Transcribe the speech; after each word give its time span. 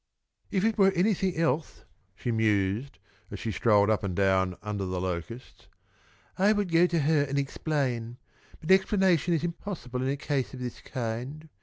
"If 0.49 0.65
it 0.65 0.79
were 0.79 0.91
anything 0.93 1.35
else," 1.37 1.85
she 2.15 2.31
mused, 2.31 2.97
as 3.29 3.37
she 3.37 3.51
strolled 3.51 3.91
up 3.91 4.01
and 4.03 4.15
down 4.15 4.57
under 4.63 4.83
the 4.83 4.99
locusts, 4.99 5.67
"I 6.39 6.53
could 6.53 6.71
go 6.71 6.87
to 6.87 7.01
her 7.01 7.21
and 7.21 7.37
explain. 7.37 8.17
But 8.59 8.71
explanation 8.71 9.35
is 9.35 9.43
impossible 9.43 10.01
in 10.01 10.09
a 10.09 10.17
case 10.17 10.55
of 10.55 10.59
this 10.59 10.81
kind. 10.81 11.49